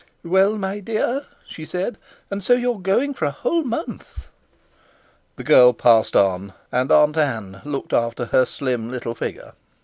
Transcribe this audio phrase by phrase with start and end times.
[0.23, 1.99] "Well, my dear," she said,
[2.31, 4.29] "and so you're going for a whole month!"
[5.35, 9.53] The girl passed on, and Aunt Ann looked after her slim little figure.